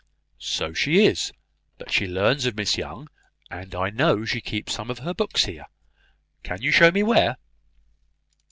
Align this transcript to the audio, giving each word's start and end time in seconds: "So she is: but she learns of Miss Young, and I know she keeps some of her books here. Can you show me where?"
"So 0.39 0.73
she 0.73 1.05
is: 1.05 1.31
but 1.77 1.91
she 1.91 2.07
learns 2.07 2.47
of 2.47 2.57
Miss 2.57 2.75
Young, 2.75 3.07
and 3.51 3.75
I 3.75 3.91
know 3.91 4.25
she 4.25 4.41
keeps 4.41 4.73
some 4.73 4.89
of 4.89 4.97
her 4.97 5.13
books 5.13 5.45
here. 5.45 5.67
Can 6.41 6.59
you 6.63 6.71
show 6.71 6.89
me 6.89 7.03
where?" 7.03 7.37